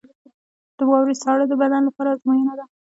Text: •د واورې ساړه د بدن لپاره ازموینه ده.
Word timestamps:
•د 0.77 0.79
واورې 0.89 1.15
ساړه 1.23 1.45
د 1.47 1.53
بدن 1.61 1.81
لپاره 1.87 2.09
ازموینه 2.13 2.53
ده. 2.59 2.65